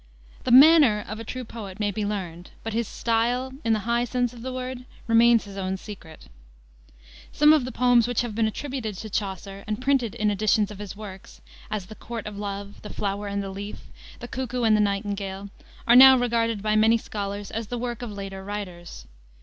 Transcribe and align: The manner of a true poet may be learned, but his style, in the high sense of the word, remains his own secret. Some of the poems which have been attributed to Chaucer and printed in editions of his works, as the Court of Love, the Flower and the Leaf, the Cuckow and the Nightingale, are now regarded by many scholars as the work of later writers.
The 0.45 0.49
manner 0.51 1.05
of 1.07 1.19
a 1.19 1.23
true 1.23 1.43
poet 1.45 1.79
may 1.79 1.91
be 1.91 2.03
learned, 2.03 2.49
but 2.63 2.73
his 2.73 2.87
style, 2.87 3.53
in 3.63 3.73
the 3.73 3.81
high 3.85 4.03
sense 4.03 4.33
of 4.33 4.41
the 4.41 4.51
word, 4.51 4.85
remains 5.05 5.43
his 5.45 5.57
own 5.57 5.77
secret. 5.77 6.27
Some 7.31 7.53
of 7.53 7.65
the 7.65 7.71
poems 7.71 8.07
which 8.07 8.21
have 8.23 8.33
been 8.33 8.47
attributed 8.47 8.95
to 8.97 9.11
Chaucer 9.11 9.63
and 9.67 9.79
printed 9.79 10.15
in 10.15 10.31
editions 10.31 10.71
of 10.71 10.79
his 10.79 10.95
works, 10.97 11.39
as 11.69 11.85
the 11.85 11.93
Court 11.93 12.25
of 12.25 12.35
Love, 12.35 12.81
the 12.81 12.89
Flower 12.89 13.27
and 13.27 13.43
the 13.43 13.51
Leaf, 13.51 13.91
the 14.19 14.27
Cuckow 14.27 14.63
and 14.65 14.75
the 14.75 14.81
Nightingale, 14.81 15.51
are 15.85 15.95
now 15.95 16.17
regarded 16.17 16.63
by 16.63 16.75
many 16.75 16.97
scholars 16.97 17.51
as 17.51 17.67
the 17.67 17.77
work 17.77 18.01
of 18.01 18.11
later 18.11 18.43
writers. 18.43 19.05